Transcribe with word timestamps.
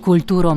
Kulturo 0.00 0.54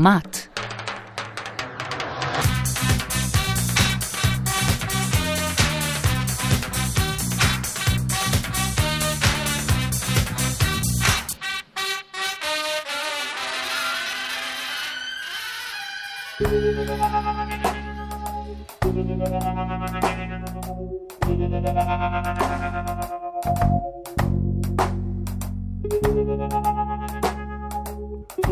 Čuti 28.33 28.49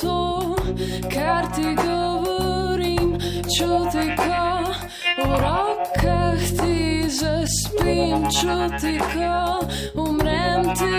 to, 0.00 0.56
kar 1.12 1.44
ti 1.54 1.76
govorim, 1.76 3.18
čuti, 3.52 4.16
ko 4.16 4.72
v 5.18 5.30
rokah 5.36 6.40
ti 6.56 7.04
zaspim, 7.04 8.24
čuti, 8.32 8.96
ko 9.12 9.60
umrem 10.00 10.62
ti 10.72 10.94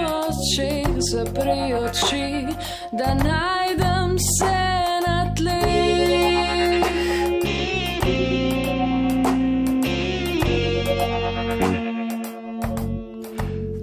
v 0.00 0.08
očeh, 0.08 0.88
zapri 1.12 1.74
oči, 1.76 2.48
da 2.96 3.12
najdem 3.14 4.16
se 4.40 4.72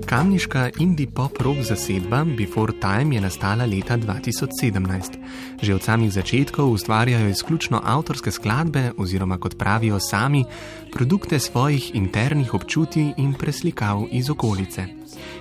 Kamniška 0.10 0.82
indie 0.82 1.06
pop 1.06 1.38
rock 1.38 1.62
zasedba 1.62 2.24
Before 2.26 2.74
Time 2.82 3.14
je 3.16 3.22
nastala 3.22 3.66
leta 3.70 3.94
2017. 3.94 5.22
Že 5.62 5.76
od 5.76 5.84
samih 5.86 6.10
začetkov 6.10 6.72
ustvarjajo 6.74 7.30
izključno 7.30 7.82
avtorske 7.86 8.32
skladbe 8.32 8.92
oziroma, 8.98 9.38
kot 9.38 9.58
pravijo 9.58 10.00
sami, 10.00 10.46
produkte 10.94 11.40
svojih 11.40 11.96
internih 11.96 12.54
občutij 12.54 13.14
in 13.18 13.34
preslikav 13.38 14.08
iz 14.12 14.30
okolice. 14.30 14.86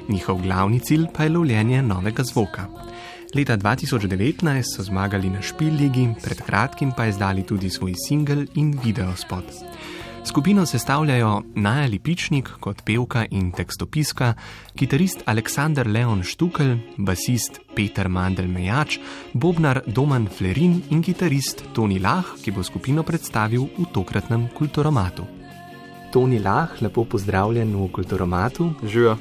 Njihov 0.08 0.42
glavni 0.42 0.80
cilj 0.80 1.06
pa 1.16 1.24
je 1.24 1.30
lovljenje 1.30 1.82
novega 1.82 2.22
zvoka. 2.22 2.68
Leta 3.34 3.56
2019 3.56 4.76
so 4.76 4.82
zmagali 4.82 5.30
na 5.30 5.42
Špilligi, 5.42 6.08
pred 6.24 6.44
kratkim 6.44 6.92
pa 6.96 7.06
izdali 7.06 7.42
tudi 7.42 7.70
svoj 7.70 7.94
singel 8.08 8.44
in 8.54 8.78
videospot. 8.84 9.44
Skupino 10.28 10.66
sestavljajo 10.66 11.42
Naja 11.54 11.86
Lipičnik 11.86 12.50
kot 12.60 12.82
pevka 12.84 13.22
in 13.30 13.48
tekstopiska, 13.52 14.34
kitarist 14.76 15.22
Aleksandr 15.24 15.88
Leon 15.88 16.20
Štukel, 16.22 16.74
basist 16.98 17.60
Peter 17.76 18.08
Mandel 18.08 18.48
Mejač, 18.48 18.98
bobnar 19.32 19.80
Doman 19.86 20.28
Flerin 20.28 20.82
in 20.90 21.00
kitarist 21.02 21.64
Toni 21.72 21.96
Lah, 21.98 22.36
ki 22.44 22.52
bo 22.52 22.62
skupino 22.62 23.02
predstavil 23.08 23.70
v 23.78 23.88
tokratnem 23.92 24.50
kulturomatu. 24.52 25.24
Toni 26.12 26.42
Lah, 26.44 26.76
lepo 26.80 27.08
pozdravljen 27.08 27.72
v 27.72 27.88
kulturomatu. 27.88 28.74
Živijo. 28.84 29.16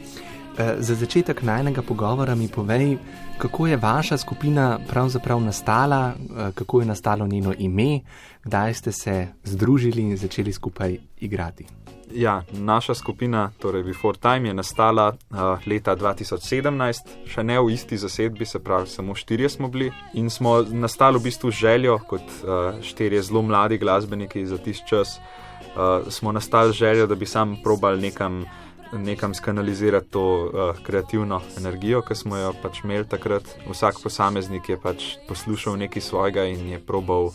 Eh, 0.57 0.75
Za 0.79 0.95
začetek 0.95 1.43
najnega 1.43 1.81
pogovora 1.81 2.35
mi 2.35 2.47
povej, 2.47 2.97
kako 3.37 3.67
je 3.67 3.77
vaša 3.77 4.17
skupina 4.17 4.79
pravzaprav 4.89 5.41
nastala, 5.41 6.13
eh, 6.13 6.51
kako 6.55 6.79
je 6.79 6.85
nastalo 6.85 7.27
njeno 7.27 7.53
ime, 7.57 7.99
kdaj 8.43 8.73
ste 8.73 8.91
se 8.91 9.27
združili 9.43 10.01
in 10.01 10.17
začeli 10.17 10.53
skupaj 10.53 10.97
igrati. 11.19 11.65
Ja, 12.13 12.43
naša 12.51 12.95
skupina, 12.95 13.51
torej 13.59 13.83
Before 13.83 14.17
Time, 14.17 14.47
je 14.49 14.53
nastala 14.53 15.07
uh, 15.07 15.37
leta 15.67 15.95
2017, 15.95 16.95
še 17.27 17.43
ne 17.43 17.59
v 17.59 17.73
isti 17.75 17.97
zasedbi, 17.97 18.45
se 18.45 18.59
pravi, 18.63 18.87
samo 18.87 19.15
štirje 19.15 19.49
smo 19.49 19.67
bili 19.67 19.91
in 20.13 20.29
smo 20.29 20.61
nastali 20.63 21.19
v 21.19 21.23
bistvu 21.27 21.51
željo, 21.51 21.99
kot 22.07 22.23
uh, 22.23 22.79
štirje 22.81 23.21
zelo 23.21 23.41
mladi 23.41 23.77
glasbeniki 23.77 24.45
za 24.45 24.57
tisti 24.57 24.87
čas, 24.87 25.19
uh, 25.19 26.07
smo 26.07 26.31
nastali 26.31 26.73
željo, 26.73 27.07
da 27.07 27.15
bi 27.15 27.25
sam 27.25 27.57
probal 27.63 27.99
nekam, 27.99 28.45
nekam 28.93 29.33
skanalizirati 29.33 30.09
to 30.09 30.25
uh, 30.45 30.83
kreativno 30.83 31.41
energijo, 31.57 32.01
ki 32.01 32.15
smo 32.15 32.37
jo 32.37 32.53
pač 32.61 32.83
imeli 32.83 33.07
takrat. 33.07 33.43
Vsak 33.69 34.01
posameznik 34.03 34.69
je 34.69 34.79
pač 34.81 35.15
poslušal 35.27 35.77
nekaj 35.77 36.01
svojega 36.01 36.45
in 36.45 36.69
je 36.69 36.79
probal. 36.79 37.31
Uh, 37.31 37.33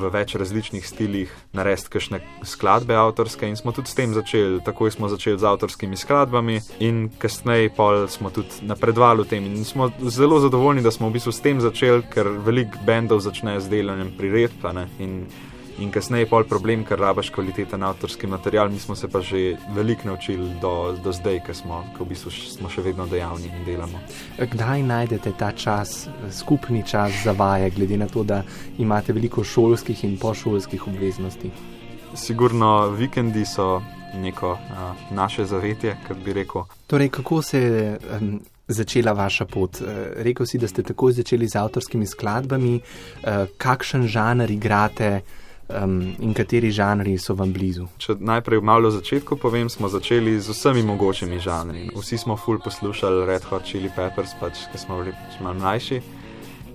v 0.00 0.08
več 0.10 0.34
različnih 0.34 0.82
stilih 0.82 1.30
narediti 1.54 1.92
kakšne 1.94 2.18
skladbe 2.42 2.96
avtorske, 2.98 3.46
in 3.46 3.54
smo 3.54 3.70
tudi 3.70 3.92
s 3.92 3.94
tem 3.94 4.10
začeli. 4.10 4.58
Takoj 4.66 4.90
smo 4.90 5.06
začeli 5.06 5.38
z 5.38 5.46
avtorskimi 5.46 5.94
skladbami, 5.94 6.58
in 6.82 7.06
kasneje 7.22 7.70
pol 7.76 8.08
smo 8.10 8.34
tudi 8.34 8.66
napredovali 8.66 9.22
v 9.22 9.30
tem. 9.30 9.46
In 9.46 9.62
smo 9.64 9.92
zelo 10.02 10.40
zadovoljni, 10.42 10.82
da 10.82 10.90
smo 10.90 11.06
v 11.06 11.20
bistvu 11.20 11.30
s 11.30 11.44
tem 11.44 11.62
začeli, 11.62 12.02
ker 12.10 12.26
veliko 12.42 12.82
bendov 12.82 13.22
začne 13.22 13.60
z 13.62 13.70
delanjem 13.70 14.10
priredb. 14.18 14.66
In 15.78 15.90
kasneje 15.92 16.26
pol 16.30 16.44
problem, 16.48 16.84
ker 16.84 16.98
rabaš 17.00 17.30
kvaliteten 17.34 17.82
avtorski 17.82 18.26
material. 18.26 18.70
Mi 18.72 18.78
smo 18.78 18.96
se 18.96 19.08
pa 19.08 19.20
že 19.20 19.56
veliko 19.74 20.08
naučili 20.08 20.50
do, 20.60 20.96
do 21.04 21.12
zdaj, 21.12 21.40
ker 21.46 21.56
smo, 21.56 21.84
ko 21.96 22.04
v 22.04 22.08
bistvu 22.08 22.30
smo 22.30 22.70
še 22.72 22.82
vedno 22.82 23.06
dejavni 23.06 23.50
in 23.50 23.64
delamo. 23.66 24.00
Kdaj 24.38 24.82
najdete 24.82 25.32
ta 25.38 25.52
čas, 25.52 26.08
skupni 26.32 26.82
čas 26.86 27.12
za 27.24 27.32
vaje, 27.32 27.70
glede 27.70 27.96
na 27.96 28.08
to, 28.08 28.24
da 28.24 28.42
imate 28.78 29.12
veliko 29.12 29.44
šolskih 29.44 30.04
in 30.04 30.16
pošolskih 30.18 30.88
obveznosti? 30.88 31.52
Sigurno 32.16 32.88
vikendi 32.96 33.44
so 33.44 33.82
neko 34.16 34.52
uh, 34.56 34.92
naše 35.10 35.44
zavetje, 35.44 35.96
kot 36.08 36.16
bi 36.24 36.32
rekel. 36.32 36.64
Torej, 36.86 37.08
kako 37.08 37.42
se 37.42 37.60
je 37.60 37.98
um, 38.20 38.40
začela 38.68 39.12
vaša 39.12 39.44
pot? 39.44 39.80
Uh, 39.80 39.88
rekel 40.24 40.46
si, 40.46 40.58
da 40.58 40.68
ste 40.68 40.82
takoj 40.82 41.12
začeli 41.12 41.48
z 41.48 41.60
avtorskimi 41.60 42.06
skladbami. 42.06 42.78
Uh, 42.80 43.44
kakšen 43.58 44.06
žanr 44.08 44.50
igrate 44.50 45.20
um, 45.68 46.14
in 46.18 46.34
kateri 46.34 46.70
žanri 46.70 47.18
so 47.18 47.34
vam 47.34 47.52
blizu? 47.52 47.86
Če 47.98 48.16
najprej 48.20 48.60
malo 48.60 48.90
na 48.90 48.94
začetku 48.94 49.38
povem, 49.40 49.70
smo 49.72 49.88
začeli 49.88 50.36
z 50.40 50.52
vsemi 50.54 50.82
mogočimi 50.86 51.40
žanri. 51.42 51.88
Vsi 51.96 52.18
smo 52.18 52.36
full 52.36 52.60
poslušali 52.62 53.26
Red 53.26 53.48
Hot 53.50 53.66
Chili 53.66 53.90
Peppers, 53.96 54.36
pač, 54.40 54.66
ki 54.72 54.78
smo 54.78 55.00
bili 55.02 55.14
pač 55.16 55.40
malo 55.40 55.58
mlajši. 55.60 56.00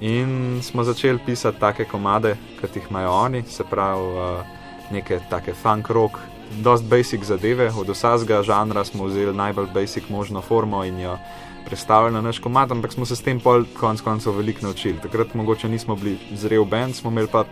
In 0.01 0.59
smo 0.65 0.83
začeli 0.83 1.21
pisati 1.25 1.59
take 1.61 1.85
komade, 1.85 2.35
kot 2.61 2.75
jih 2.75 2.89
imajo 2.89 3.11
oni, 3.11 3.43
se 3.45 3.63
pravi 3.63 4.01
uh, 4.01 4.57
neke 4.91 5.19
take 5.29 5.53
funk 5.53 5.89
rock, 5.93 6.17
dost 6.63 6.83
basic 6.89 7.23
zadeve. 7.23 7.69
Od 7.77 7.89
vsakega 7.89 8.41
žanra 8.43 8.83
smo 8.83 9.05
vzeli 9.05 9.33
najbolj 9.33 9.69
basic 9.73 10.09
možno 10.09 10.41
formo 10.41 10.83
in 10.83 10.99
jo 10.99 11.17
predstavili 11.65 12.13
na 12.13 12.21
naš 12.21 12.39
komad, 12.39 12.71
ampak 12.71 12.93
smo 12.93 13.05
se 13.05 13.15
s 13.15 13.21
tem 13.21 13.39
pol 13.39 13.63
konc 13.79 14.01
koncev 14.01 14.33
veliko 14.35 14.65
naučili. 14.65 14.99
Takrat 14.99 15.33
mogoče 15.33 15.69
nismo 15.69 15.95
bili 15.95 16.17
zrel 16.33 16.65
bend, 16.65 16.95
smo 16.95 17.11
imeli 17.11 17.29
pa 17.31 17.45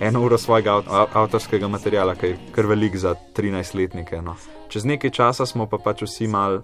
eno 0.00 0.24
uro 0.24 0.38
svojega 0.38 0.72
av- 0.72 0.88
av- 0.88 1.08
avtorskega 1.14 1.68
materiala, 1.68 2.14
ki 2.14 2.26
je 2.26 2.38
kar 2.52 2.66
velik 2.66 2.96
za 2.96 3.14
13-letnike. 3.36 4.22
No. 4.22 4.36
Čez 4.68 4.84
nekaj 4.84 5.10
časa 5.10 5.46
smo 5.46 5.66
pa 5.66 5.78
pač 5.78 6.02
vsi 6.02 6.26
mal 6.26 6.62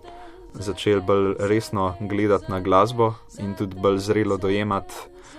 začeli 0.55 1.01
bolj 1.01 1.35
resno 1.39 1.95
gledati 2.01 2.51
na 2.51 2.61
glasbo 2.61 3.15
in 3.39 3.55
tudi 3.55 3.77
bolj 3.81 3.99
zrelo 3.99 4.37
dojemati, 4.37 4.95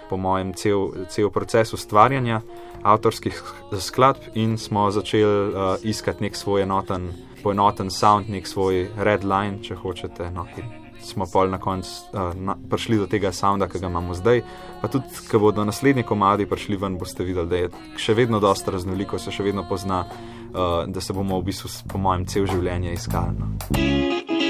po 0.10 0.18
mojem, 0.18 0.54
cel, 0.54 0.92
cel 1.10 1.30
proces 1.30 1.74
ustvarjanja 1.74 2.42
avtorskih 2.84 3.44
skladb 3.80 4.36
in 4.36 4.58
smo 4.58 4.92
začeli 4.92 5.24
uh, 5.24 5.76
iskati 5.84 6.24
nek 6.24 6.36
svoj 6.36 6.62
enoten, 6.62 7.12
poenoten 7.44 7.92
sound, 7.92 8.30
nek 8.30 8.48
svoj 8.48 8.90
red 8.98 9.24
line, 9.24 9.64
če 9.64 9.76
hočete. 9.76 10.32
No. 10.32 10.48
In 10.58 10.81
Smo 11.02 11.26
pol 11.26 11.50
na 11.50 11.58
koncu 11.58 11.90
uh, 12.14 12.36
na, 12.38 12.56
prišli 12.70 12.98
do 12.98 13.08
tega 13.10 13.32
sounda, 13.34 13.68
ki 13.68 13.82
ga 13.82 13.90
imamo 13.90 14.14
zdaj. 14.18 14.44
Pa 14.82 14.90
tudi, 14.92 15.10
ko 15.32 15.40
bodo 15.40 15.66
naslednji 15.66 16.04
komadi 16.08 16.46
prišli 16.50 16.78
ven, 16.78 16.98
boste 17.02 17.26
videli, 17.28 17.50
da 17.50 17.64
je 17.64 17.72
še 18.02 18.18
vedno 18.18 18.40
dosta 18.40 18.72
raznoliko, 18.72 19.20
se 19.20 19.34
še 19.34 19.44
vedno 19.44 19.66
pozna, 19.70 20.04
uh, 20.06 20.84
da 20.88 21.02
se 21.02 21.14
bomo 21.18 21.42
v 21.42 21.50
bistvu, 21.50 21.74
po 21.92 22.02
mojem, 22.02 22.28
cel 22.30 22.50
življenje 22.50 22.94
iskali. 22.94 23.36
No. 23.40 24.41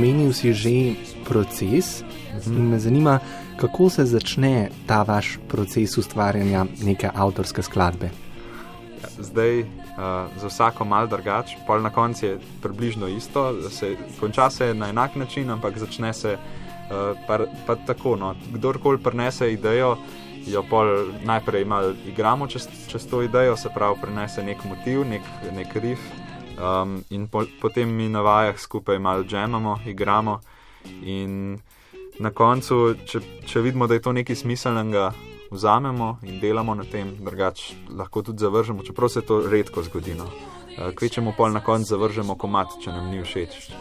Omenil 0.00 0.32
si 0.32 0.56
že 0.56 0.96
proces 1.28 2.00
Mhm. 2.46 2.56
in 2.56 2.70
me 2.70 2.78
zanima, 2.78 3.18
kako 3.56 3.90
se 3.90 4.04
začne 4.04 4.70
ta 4.86 5.02
vaš 5.02 5.38
proces 5.48 5.98
ustvarjanja 5.98 6.64
neke 6.82 7.10
avtorske 7.14 7.62
skladbe. 7.62 8.10
Zdaj 9.18 9.60
uh, 9.60 9.66
za 10.40 10.46
vsako 10.48 10.84
mal 10.84 11.08
drugače, 11.08 11.56
pol 11.66 11.82
na 11.82 11.90
koncu 11.90 12.26
je 12.26 12.38
približno 12.62 13.08
isto, 13.08 13.70
se 13.70 13.96
konča 14.20 14.50
se 14.50 14.74
na 14.74 14.88
enak 14.88 15.16
način, 15.16 15.50
ampak 15.50 15.78
začne 15.78 16.12
se 16.12 16.36
uh, 16.36 17.18
pa, 17.26 17.38
pa 17.66 17.76
tako. 17.76 18.16
No. 18.16 18.34
Kdorkoli 18.52 18.98
prenese 18.98 19.52
idejo, 19.52 19.96
jo 20.46 20.64
pol 20.70 21.12
najprej 21.24 21.64
malo 21.64 21.92
igramo 22.06 22.46
čez, 22.46 22.68
čez 22.88 23.06
to 23.06 23.22
idejo, 23.22 23.56
se 23.56 23.68
pravi, 23.74 24.00
prenese 24.00 24.42
nek 24.42 24.64
motiv, 24.64 25.04
nek, 25.04 25.22
nek 25.52 25.76
riff. 25.76 26.00
Um, 26.60 27.04
in 27.10 27.26
po, 27.28 27.44
potem 27.60 27.88
mi 27.88 28.08
na 28.08 28.20
vajah 28.20 28.58
skupaj 28.60 28.98
malo 28.98 29.24
džemamo, 29.24 29.78
igramo. 29.86 30.40
In 31.02 31.58
na 32.20 32.30
koncu, 32.30 32.94
če, 33.06 33.20
če 33.48 33.60
vidimo, 33.64 33.86
da 33.88 33.96
je 33.96 34.04
to 34.04 34.12
nekaj 34.12 34.36
smiselnega, 34.36 35.10
vzamemo 35.50 36.18
in 36.22 36.40
delamo 36.40 36.74
na 36.74 36.84
tem, 36.84 37.14
drugače 37.20 37.74
lahko 37.96 38.22
tudi 38.22 38.44
zavržemo, 38.44 38.84
čeprav 38.84 39.08
se 39.08 39.24
to 39.26 39.40
redko 39.48 39.82
zgodi. 39.82 40.14
No. 40.14 40.28
Eh, 40.76 40.92
Kvečemo 40.94 41.32
pol 41.36 41.50
na 41.56 41.64
koncu 41.64 41.88
zavržemo 41.88 42.36
komat, 42.38 42.76
če 42.84 42.92
nam 42.92 43.10
ni 43.10 43.22
všeč. 43.24 43.72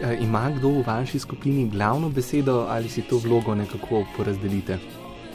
E, 0.00 0.16
ima 0.24 0.48
kdo 0.56 0.80
v 0.80 0.86
vaši 0.86 1.20
skupini 1.22 1.68
glavno 1.70 2.08
besedo 2.10 2.64
ali 2.68 2.88
si 2.88 3.02
to 3.02 3.20
vlogo 3.22 3.54
nekako 3.54 4.02
porazdelite? 4.16 4.78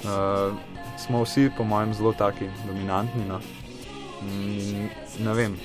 Uh, 0.03 0.55
smo 0.99 1.23
vsi, 1.23 1.49
po 1.57 1.63
mojem, 1.63 1.93
zelo 1.93 2.13
taki 2.13 2.49
dominantni. 2.67 3.23
No. 3.27 3.39
Mm, 4.23 4.89
ne 5.23 5.33
vem. 5.33 5.55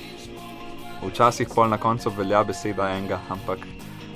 Včasih 1.07 1.47
pol 1.55 1.69
na 1.69 1.77
koncu 1.77 2.09
velja 2.17 2.43
beseda 2.43 2.89
enega, 2.97 3.19
ampak 3.29 3.59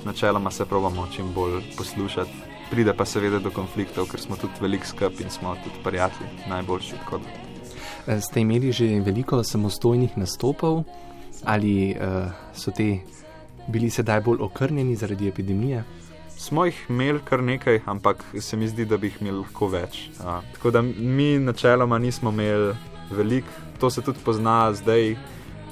načeloma 0.04 0.50
se 0.50 0.64
pravimo 0.64 1.06
čim 1.14 1.32
bolj 1.34 1.62
poslušati. 1.76 2.48
Pride 2.70 2.94
pa 2.94 3.04
seveda 3.04 3.38
do 3.38 3.50
konfliktov, 3.50 4.06
ker 4.10 4.20
smo 4.20 4.36
tudi 4.36 4.60
velik 4.60 4.86
skrb 4.86 5.20
in 5.20 5.30
smo 5.30 5.56
tudi 5.64 5.82
prijatelji, 5.84 6.30
najboljši. 6.48 6.98
tako 7.04 7.18
da. 7.18 8.14
E, 8.14 8.20
Ste 8.20 8.40
imeli 8.40 8.72
že 8.72 8.86
veliko 9.00 9.42
samostojnih 9.44 10.18
nastopov 10.18 10.84
ali 11.44 11.96
uh, 11.96 12.30
so 12.52 12.70
te 12.70 12.98
bili 13.68 13.90
sedaj 13.90 14.20
bolj 14.20 14.40
okrnjeni 14.40 14.96
zaradi 14.96 15.28
epidemije? 15.28 15.84
Smo 16.36 16.64
jih 16.64 16.86
imeli 16.88 17.20
kar 17.24 17.42
nekaj, 17.42 17.80
ampak 17.86 18.24
se 18.40 18.56
mi 18.56 18.68
zdi, 18.68 18.84
da 18.84 18.96
bi 18.96 19.06
jih 19.06 19.16
imeli 19.20 19.38
lahko 19.38 19.68
več. 19.68 20.08
A, 20.24 20.40
tako 20.54 20.70
da 20.70 20.82
mi 20.82 21.38
načeloma 21.38 21.98
nismo 21.98 22.30
imeli 22.30 22.74
veliko, 23.10 23.48
to 23.80 23.90
se 23.90 24.02
tudi 24.02 24.18
pozna 24.24 24.72
zdaj, 24.72 25.16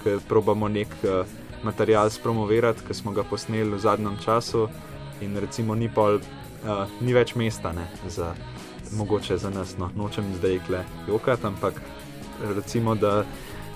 ker 0.09 0.21
probamo 0.29 0.69
nek 0.69 0.89
uh, 1.05 1.27
material 1.63 2.11
spromovirati, 2.11 2.85
ki 2.87 2.95
smo 2.95 3.13
ga 3.13 3.25
posneli 3.25 3.71
v 3.71 3.79
zadnjem 3.79 4.17
času 4.25 4.69
in 5.21 5.37
recimo 5.37 5.75
ni, 5.75 5.89
pol, 5.89 6.21
uh, 6.65 6.87
ni 7.01 7.13
več 7.13 7.35
mesta 7.37 7.73
ne, 7.77 7.85
za, 8.09 8.33
mogoče 8.97 9.37
za 9.39 9.51
nas. 9.51 9.77
No. 9.79 9.91
Nočem 9.97 10.25
zdaj 10.39 10.61
kle 10.67 10.85
jokati, 11.09 11.47
ampak 11.47 11.83
recimo, 12.55 12.95
da, 12.95 13.25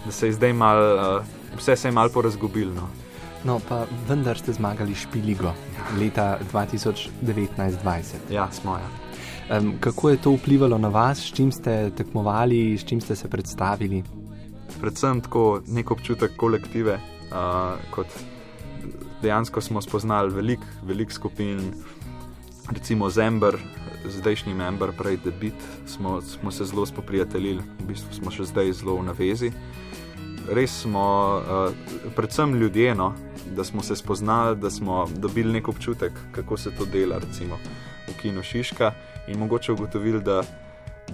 da 0.07 0.13
se 0.13 0.31
je 0.31 0.39
zdaj 0.39 0.53
mal, 0.53 0.81
uh, 0.81 1.59
vse 1.59 1.77
se 1.77 1.89
je 1.89 1.93
mal 1.93 2.09
porazgubil. 2.09 2.73
No. 2.73 2.89
No, 3.45 3.59
pa 3.69 3.85
vendar 4.09 4.39
ste 4.39 4.55
zmagali 4.55 4.95
Špiligo 4.95 5.53
leta 5.99 6.39
2019-2020. 6.53 8.31
Ja, 8.31 8.47
smo 8.55 8.79
ja. 8.79 8.89
Um, 9.51 9.75
kako 9.83 10.11
je 10.11 10.23
to 10.23 10.37
vplivalo 10.39 10.79
na 10.79 10.89
vas, 10.89 11.19
s 11.19 11.35
čim 11.35 11.51
ste 11.53 11.91
tekmovali, 11.91 12.79
s 12.79 12.87
čim 12.87 13.01
ste 13.03 13.19
se 13.19 13.29
predstavili? 13.29 14.22
Predvsem 14.83 15.21
tako 15.23 15.63
nek 15.71 15.91
občutek 15.95 16.35
kolektive, 16.37 16.99
uh, 17.31 17.79
kot 17.95 18.11
dejansko 19.23 19.61
smo 19.63 19.83
spoznali 19.83 20.35
veliko 20.35 20.67
velik 20.83 21.13
skupin, 21.15 21.61
recimo 22.73 23.11
Zember, 23.11 23.59
zdajšnji 24.05 24.55
member, 24.55 24.91
prej 24.99 25.21
Debit, 25.25 25.63
smo, 25.87 26.21
smo 26.21 26.51
se 26.51 26.65
zelo 26.65 26.87
spoprijateljili, 26.87 27.63
v 27.79 27.87
bistvu 27.93 28.19
smo 28.19 28.35
še 28.35 28.49
zdaj 28.51 28.73
zelo 28.83 28.99
v 28.99 29.07
navezi. 29.13 29.53
Res 30.51 30.75
smo, 30.83 31.07
uh, 31.39 32.11
predvsem 32.19 32.59
ljudje, 32.59 32.97
no, 32.99 33.13
da 33.55 33.63
smo 33.65 33.87
se 33.87 33.95
spoznali, 33.97 34.59
da 34.59 34.71
smo 34.71 35.07
dobili 35.15 35.53
nek 35.53 35.69
občutek, 35.69 36.13
kako 36.35 36.59
se 36.59 36.75
to 36.75 36.91
dela, 36.91 37.23
recimo 37.23 37.61
v 38.11 38.19
Kinu 38.19 38.43
Šiška, 38.43 38.91
in 39.31 39.39
mogoče 39.39 39.73
ugotovili, 39.73 40.19
da, 40.21 40.43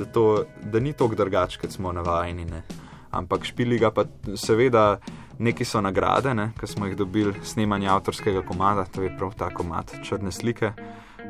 da, 0.01 0.27
da 0.65 0.81
ni 0.81 0.97
tako 0.97 1.21
drugače, 1.21 1.61
kot 1.61 1.77
smo 1.77 1.93
navajeni. 1.93 2.49
Ne. 2.49 2.65
Ampak 3.11 3.45
špiliga 3.45 3.91
pa 3.91 4.05
seveda 4.37 4.99
neki 5.39 5.65
so 5.65 5.81
nagrade, 5.81 6.35
ne, 6.35 6.51
ki 6.61 6.67
smo 6.67 6.87
jih 6.87 6.97
dobili 6.97 7.35
snemanje 7.45 7.89
avtorskega 7.89 8.43
komada, 8.43 8.85
to 8.85 9.03
je 9.03 9.15
prav 9.19 9.35
ta 9.39 9.51
komad 9.55 9.93
črne 10.05 10.33
slike. 10.33 10.73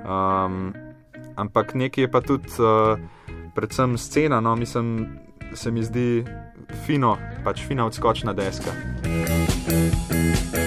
Um, 0.05 0.73
ampak 1.37 1.75
nekaj 1.75 2.05
je 2.05 2.11
pa 2.11 2.21
tudi, 2.21 2.49
uh, 2.59 2.99
predvsem 3.55 3.99
scena, 3.99 4.41
no, 4.41 4.57
mislim, 4.57 5.19
se 5.55 5.71
mi 5.71 5.83
zdi 5.83 6.25
fino, 6.87 7.17
pač 7.45 7.65
fina 7.67 7.87
odskočna 7.87 8.33
deska. 8.33 8.73
I 9.05 10.58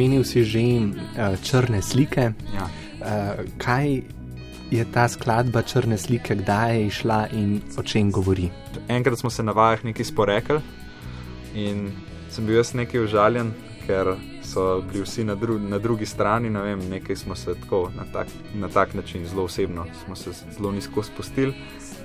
omenil 0.00 0.24
si 0.24 0.40
že 0.48 0.64
uh, 0.64 1.36
črne 1.44 1.84
slike. 1.84 2.32
Ja. 2.56 2.64
Uh, 3.04 3.44
kaj 3.60 4.00
je 4.72 4.84
ta 4.88 5.04
skladba 5.12 5.60
črne 5.60 6.00
slike, 6.00 6.40
kdaj 6.40 6.72
je 6.72 6.86
išla 6.88 7.28
in 7.36 7.60
o 7.76 7.82
čem 7.84 8.08
govori? 8.08 8.48
Enkrat 8.88 9.20
smo 9.20 9.28
se 9.28 9.44
na 9.44 9.52
vajah 9.52 9.84
nekaj 9.84 10.08
sporekli 10.08 10.60
in 11.52 11.92
sem 12.32 12.46
bil 12.46 12.56
jaz 12.56 12.72
nekaj 12.72 13.04
užaljen, 13.04 13.52
ker 13.84 14.14
so 14.40 14.80
bili 14.80 15.02
vsi 15.04 15.24
na, 15.26 15.34
dru 15.34 15.58
na 15.58 15.76
drugi 15.76 16.06
strani. 16.06 16.48
Ne 16.48 16.62
vem, 16.62 16.80
nekaj 16.88 17.16
smo 17.16 17.36
se 17.36 17.52
tako 17.60 17.90
na 17.92 18.06
tak, 18.08 18.30
na 18.54 18.72
tak 18.72 18.94
način, 18.94 19.26
zelo 19.28 19.44
osebno, 19.44 19.84
smo 20.04 20.16
se 20.16 20.32
zelo 20.56 20.72
nizko 20.72 21.02
spustili. 21.02 21.52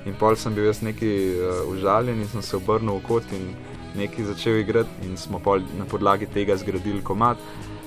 In 0.05 0.17
pol 0.19 0.35
sem 0.35 0.51
bil 0.51 0.67
jaz 0.67 0.81
nekaj 0.83 1.15
uh, 1.31 1.71
užaljen 1.71 2.19
in 2.19 2.27
sem 2.27 2.41
se 2.41 2.57
obrnil 2.57 2.99
v 2.99 3.07
kot 3.07 3.31
in 3.31 3.53
nekaj 3.95 4.25
začel 4.33 4.59
igrati, 4.59 5.07
in 5.07 5.15
smo 5.17 5.39
pol 5.39 5.63
na 5.79 5.85
podlagi 5.87 6.27
tega 6.27 6.57
zgradili 6.57 6.99
komat. 7.03 7.39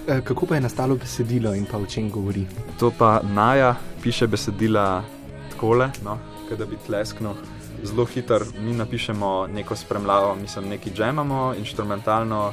Uh, 0.08 0.20
kako 0.24 0.46
pa 0.46 0.54
je 0.54 0.60
nastalo 0.60 0.96
besedilo 0.96 1.54
in 1.54 1.66
pa 1.70 1.78
o 1.78 1.86
čem 1.86 2.10
govori? 2.10 2.46
To 2.80 2.92
pa 2.98 3.20
Naja 3.22 3.74
piše 4.02 4.26
besedila 4.26 5.04
takole, 5.50 5.90
no, 6.04 6.18
da 6.58 6.66
bi 6.66 6.76
tlesknil. 6.86 7.32
Zelo 7.84 8.04
hiter, 8.04 8.42
mi 8.60 8.72
napišemo 8.72 9.46
neko 9.46 9.76
spremljavo, 9.76 10.34
mislim, 10.34 10.68
nekaj 10.68 10.92
džemamo, 10.92 11.54
instrumentalno 11.58 12.52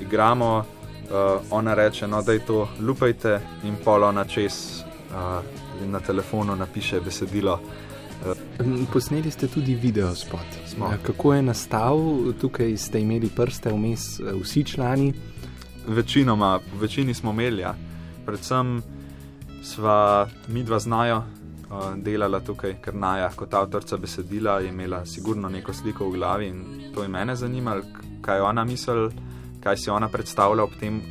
igramo, 0.00 0.58
uh, 0.58 1.42
ona 1.50 1.74
reče, 1.74 2.06
no, 2.08 2.22
da 2.22 2.32
je 2.32 2.46
to 2.46 2.68
lupajte, 2.80 3.40
in 3.64 3.76
pol 3.84 4.04
ona 4.04 4.24
čez 4.24 4.82
uh, 5.10 5.86
na 5.86 6.00
telefonu 6.00 6.56
napiše 6.56 7.00
besedilo. 7.00 7.60
Mm, 8.64 8.84
Posneli 8.92 9.30
ste 9.30 9.48
tudi 9.48 9.74
video 9.74 10.14
spot. 10.14 10.46
Smo. 10.66 10.92
Kako 11.02 11.34
je 11.34 11.42
nastal, 11.42 11.98
tukaj 12.40 12.76
ste 12.76 13.00
imeli 13.00 13.28
prste 13.36 13.72
vmes 13.72 14.20
vsi 14.42 14.64
člani. 14.64 15.12
Večinoma, 15.86 16.60
večini 16.80 17.14
smo 17.14 17.30
imeli, 17.30 17.62
ja. 17.62 17.74
predvsem 18.26 18.82
sva 19.62 20.28
mi 20.48 20.62
dva 20.62 20.78
znajo 20.78 21.16
uh, 21.16 21.94
delala 21.96 22.40
tukaj, 22.40 22.76
ker 22.82 22.94
Naja 22.94 23.30
kot 23.36 23.54
avtorica 23.54 23.96
besedila 23.96 24.60
je 24.60 24.68
imela 24.68 25.06
sigurno 25.06 25.48
neko 25.48 25.72
sliko 25.72 26.08
v 26.08 26.12
glavi 26.12 26.46
in 26.48 26.64
to 26.94 27.02
je 27.02 27.08
mene 27.08 27.36
zanimalo, 27.36 27.82
kaj 28.22 28.40
ona 28.40 28.64
misli, 28.64 29.10
kaj 29.62 29.76
si 29.76 29.90
ona 29.90 30.08
predstavlja 30.08 30.62
ob 30.62 30.70
tem, 30.80 31.02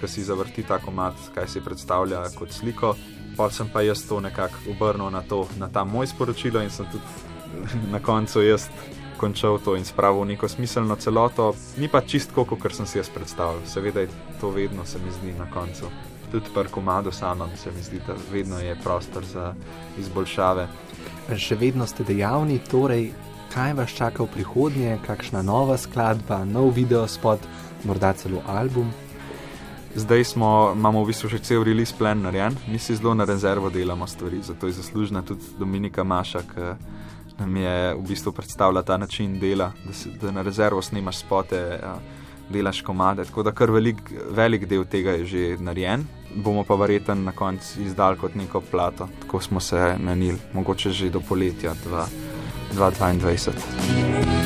ko 0.00 0.08
si 0.08 0.24
zavrti 0.24 0.62
ta 0.62 0.78
komat, 0.78 1.14
kaj 1.34 1.48
si 1.48 1.60
predstavlja 1.60 2.24
kot 2.38 2.52
sliko. 2.52 2.94
Pol 3.36 3.50
sem 3.50 3.68
pa 3.72 3.82
jaz 3.82 4.02
to 4.08 4.20
nekako 4.20 4.72
obrnil 4.72 5.10
na, 5.10 5.22
to, 5.22 5.46
na 5.58 5.68
ta 5.68 5.84
moj 5.84 6.06
sporočilo 6.06 6.62
in 6.62 6.70
sem 6.70 6.86
tudi 6.90 7.04
na 7.92 8.00
koncu 8.00 8.42
jaz 8.42 8.68
končal 9.18 9.58
to 9.58 9.74
in 9.76 9.84
spravil 9.84 10.22
v 10.22 10.34
neko 10.34 10.48
smiselno 10.48 10.96
celoto. 10.96 11.54
Ni 11.76 11.88
pa 11.88 12.00
čistko, 12.00 12.44
kot 12.44 12.74
sem 12.74 12.86
si 12.86 12.98
jaz 12.98 13.10
predstavljal. 13.10 13.66
Seveda 13.66 14.00
je 14.00 14.08
to 14.40 14.50
vedno, 14.50 14.86
se 14.86 14.98
mi 14.98 15.10
zdi, 15.10 15.34
na 15.38 15.50
koncu. 15.50 15.90
Tudi 16.30 16.52
pri 16.54 16.68
komadu 16.70 17.12
samem 17.12 17.50
se 17.56 17.70
mi 17.72 17.82
zdi, 17.82 18.00
da 18.06 18.14
vedno 18.32 18.60
je 18.60 18.76
prostor 18.84 19.24
za 19.24 19.54
izboljšave. 19.98 20.68
Še 21.36 21.56
vedno 21.56 21.86
ste 21.86 22.04
dejavni, 22.04 22.60
torej 22.70 23.10
kaj 23.52 23.72
vas 23.72 23.90
čaka 23.90 24.22
v 24.22 24.32
prihodnje, 24.32 24.98
kakšna 25.06 25.42
nova 25.42 25.78
skladba, 25.80 26.44
nov 26.44 26.74
video 26.76 27.06
spot, 27.08 27.40
morda 27.84 28.12
celo 28.12 28.42
album. 28.46 28.92
Zdaj 29.94 30.24
smo, 30.24 30.72
imamo 30.76 31.02
v 31.02 31.10
bistvu 31.10 31.30
še 31.32 31.40
cel 31.42 31.64
release 31.64 31.96
plan 31.96 32.20
narejen, 32.22 32.54
mi 32.68 32.78
si 32.78 32.94
zelo 32.94 33.14
na 33.16 33.24
rezervo 33.24 33.70
delamo 33.72 34.06
stvari, 34.06 34.42
zato 34.44 34.68
je 34.68 34.76
zaslužna 34.76 35.24
tudi 35.26 35.42
Dominika 35.58 36.04
Maša, 36.04 36.42
ki 36.44 36.68
nam 37.38 37.56
je 37.56 37.94
v 37.94 38.02
bistvu 38.08 38.32
predstavila 38.32 38.82
ta 38.82 38.96
način 38.96 39.38
dela, 39.38 39.72
da, 39.86 39.92
si, 39.92 40.10
da 40.20 40.30
na 40.30 40.42
rezervo 40.42 40.82
snimaš 40.82 41.18
spote, 41.18 41.80
delaš 42.50 42.82
komade. 42.82 43.24
Tako 43.24 43.42
da 43.42 43.52
kar 43.52 43.70
velik, 43.70 43.96
velik 44.30 44.66
del 44.66 44.84
tega 44.84 45.10
je 45.10 45.24
že 45.26 45.56
narejen, 45.60 46.06
bomo 46.34 46.64
pa 46.64 46.74
verjeten 46.74 47.24
na 47.24 47.32
koncu 47.32 47.82
izdal 47.82 48.16
kot 48.16 48.34
neko 48.34 48.60
plato. 48.60 49.08
Tako 49.20 49.40
smo 49.40 49.60
se 49.60 49.96
menili, 49.98 50.38
mogoče 50.52 50.90
že 50.90 51.10
do 51.10 51.20
poletja 51.20 51.74
2022. 52.74 54.37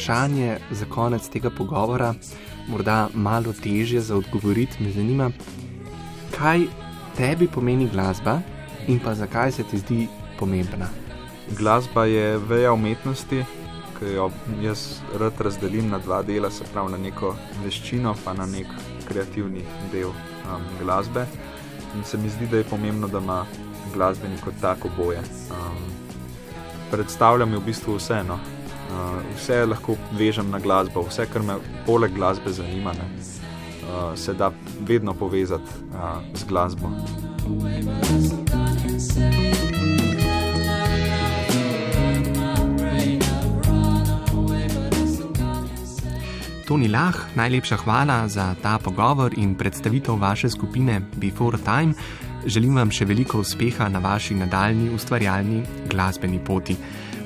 Vprašanje 0.00 0.58
za 0.70 0.86
konec 0.88 1.28
tega 1.28 1.50
pogovora, 1.50 2.14
morda 2.68 3.08
malo 3.14 3.52
težje 3.52 4.00
za 4.00 4.16
odgovoriti, 4.16 4.82
me 4.82 4.92
zanima, 4.92 5.30
kaj 6.38 6.62
tebi 7.16 7.48
pomeni 7.48 7.88
glasba 7.88 8.38
in 8.88 9.00
pa 9.04 9.14
zakaj 9.14 9.52
se 9.52 9.62
ti 9.62 9.78
zdi 9.78 10.06
pomembna. 10.38 10.88
Glasba 11.58 12.04
je 12.04 12.38
veja 12.38 12.72
umetnosti, 12.72 13.44
ki 13.98 14.12
jo 14.14 14.30
jaz 14.62 15.02
rad 15.20 15.40
razdelim 15.40 15.90
na 15.90 15.98
dva 15.98 16.22
dela, 16.22 16.50
se 16.50 16.64
pravi 16.72 16.92
na 16.92 16.98
neko 16.98 17.34
veščino, 17.64 18.14
pa 18.24 18.32
na 18.32 18.46
nek 18.46 18.72
kreativni 19.08 19.66
del 19.92 20.08
um, 20.08 20.64
glasbe. 20.80 21.26
In 21.96 22.04
se 22.04 22.18
mi 22.18 22.30
zdi, 22.30 22.46
da 22.46 22.56
je 22.56 22.64
pomembno, 22.64 23.08
da 23.08 23.18
ima 23.18 23.44
glasbenik 23.92 24.40
kot 24.44 24.56
tako 24.60 24.88
boje. 24.96 25.20
Um, 25.50 25.92
predstavlja 26.90 27.44
mi 27.44 27.60
v 27.60 27.66
bistvu 27.68 27.98
vse. 27.98 28.22
Uh, 28.90 29.20
vse 29.36 29.64
lahko 29.66 29.94
vežem 30.18 30.50
na 30.50 30.58
glasbo, 30.58 31.04
vse, 31.06 31.26
kar 31.30 31.44
me 31.46 31.54
poleg 31.86 32.10
glasbe 32.14 32.50
zanima, 32.50 32.90
ne, 32.92 33.06
uh, 33.86 34.18
se 34.18 34.34
da 34.34 34.50
vedno 34.82 35.14
povezati 35.14 35.70
uh, 35.94 36.18
z 36.34 36.44
glasbo. 36.50 36.90
Toni 46.66 46.88
Lah, 46.88 47.16
najlepša 47.34 47.76
hvala 47.82 48.28
za 48.28 48.54
ta 48.62 48.78
pogovor 48.78 49.34
in 49.38 49.54
predstavitev 49.54 50.14
vaše 50.14 50.50
skupine 50.50 51.00
Before 51.16 51.58
Time. 51.58 51.94
Želim 52.46 52.76
vam 52.78 52.90
še 52.90 53.04
veliko 53.10 53.40
uspeha 53.42 53.88
na 53.88 53.98
vaši 53.98 54.34
nadaljni 54.34 54.90
ustvarjalni 54.94 55.64
glasbeni 55.90 56.38
poti. 56.38 56.76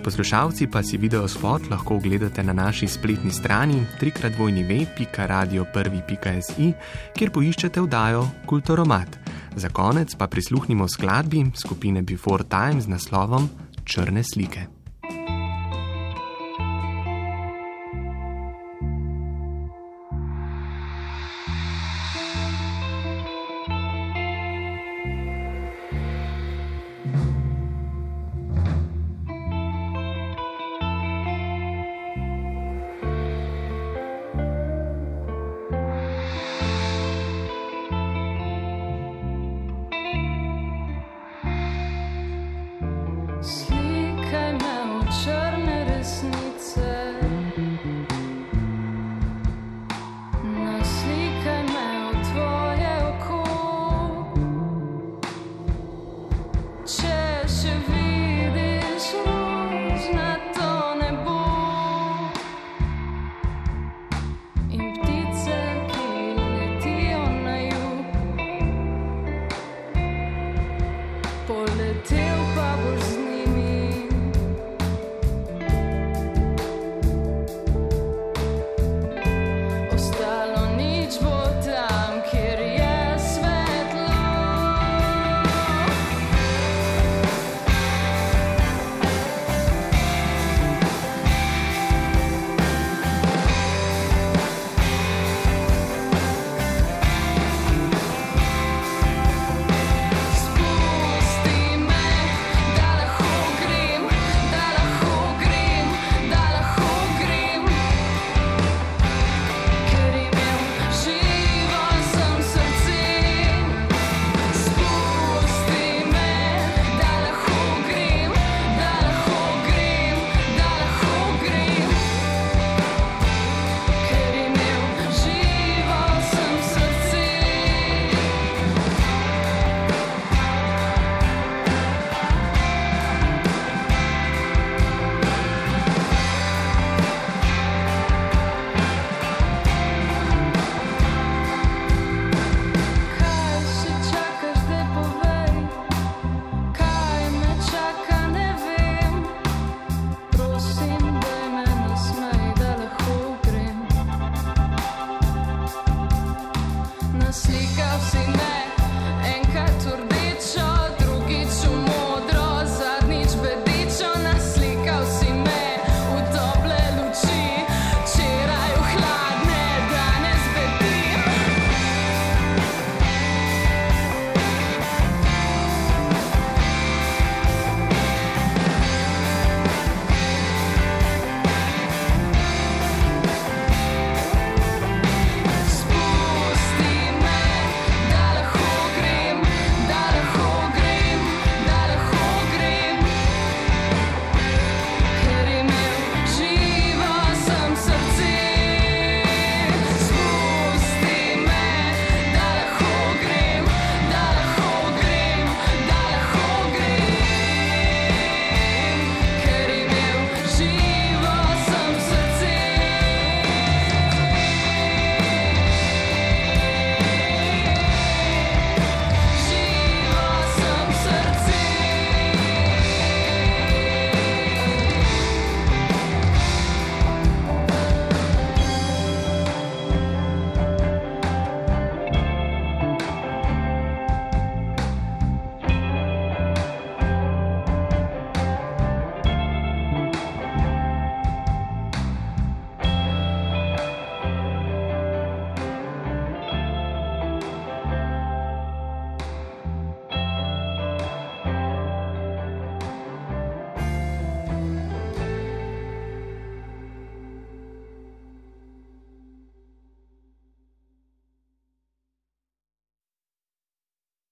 Poslušalci 0.04 0.68
pa 0.68 0.84
si 0.84 1.00
video 1.00 1.24
spot 1.28 1.62
lahko 1.70 1.94
ogledate 1.96 2.42
na 2.44 2.52
naši 2.52 2.88
spletni 2.88 3.30
strani 3.32 3.86
www.radio1.si, 4.00 6.72
kjer 7.16 7.30
poiščete 7.32 7.80
vdajo 7.80 8.28
Kultoromat. 8.46 9.18
Za 9.56 9.68
konec 9.72 10.14
pa 10.14 10.26
prisluhnimo 10.28 10.88
skladbi 10.88 11.46
skupine 11.56 12.02
Before 12.02 12.44
Time 12.44 12.80
z 12.80 12.88
naslovom 12.88 13.48
Črne 13.84 14.22
slike. 14.22 14.73